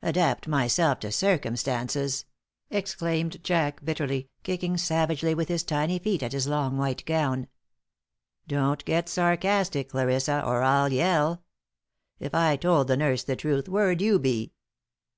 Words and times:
"Adapt 0.00 0.48
myself 0.48 1.00
to 1.00 1.12
circumstances!" 1.12 2.24
exclaimed 2.70 3.44
Jack, 3.44 3.84
bitterly, 3.84 4.30
kicking 4.42 4.78
savagely 4.78 5.34
with 5.34 5.48
his 5.48 5.62
tiny 5.62 5.98
feet 5.98 6.22
at 6.22 6.32
his 6.32 6.46
long 6.46 6.78
white 6.78 7.04
gown. 7.04 7.46
"Don't 8.48 8.82
get 8.86 9.06
sarcastic, 9.06 9.90
Clarissa, 9.90 10.42
or 10.42 10.62
I'll 10.62 10.90
yell. 10.90 11.44
If 12.18 12.34
I 12.34 12.56
told 12.56 12.88
the 12.88 12.96
nurse 12.96 13.22
the 13.22 13.36
truth, 13.36 13.68
where'd 13.68 14.00
you 14.00 14.18
be?" 14.18 14.54